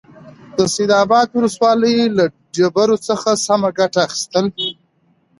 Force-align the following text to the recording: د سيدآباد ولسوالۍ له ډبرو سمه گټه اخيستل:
د 0.57 0.59
سيدآباد 0.75 1.27
ولسوالۍ 1.37 1.97
له 2.17 2.25
ډبرو 2.57 2.95
سمه 3.45 3.69
گټه 3.77 3.99
اخيستل: 4.07 4.45